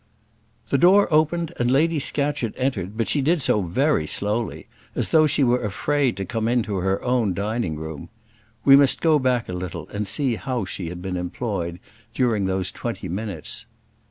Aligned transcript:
The 0.69 0.79
door 0.79 1.07
opened 1.13 1.53
and 1.59 1.69
Lady 1.69 1.99
Scatcherd 1.99 2.55
entered; 2.57 2.97
but 2.97 3.07
she 3.07 3.21
did 3.21 3.39
so 3.43 3.61
very 3.61 4.07
slowly, 4.07 4.65
as 4.95 5.09
though 5.09 5.27
she 5.27 5.43
were 5.43 5.63
afraid 5.63 6.17
to 6.17 6.25
come 6.25 6.47
into 6.47 6.77
her 6.77 6.99
own 7.03 7.35
dining 7.35 7.75
room. 7.75 8.09
We 8.65 8.75
must 8.75 8.99
go 8.99 9.19
back 9.19 9.47
a 9.47 9.53
little 9.53 9.87
and 9.89 10.07
see 10.07 10.37
how 10.37 10.65
she 10.65 10.89
had 10.89 11.03
been 11.03 11.17
employed 11.17 11.79
during 12.15 12.45
those 12.45 12.71
twenty 12.71 13.09
minutes. 13.09 13.67